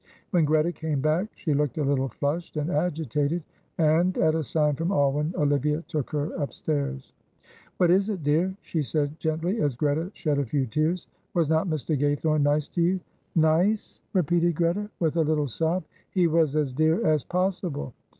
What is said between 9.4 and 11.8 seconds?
as Greta shed a few tears; "was not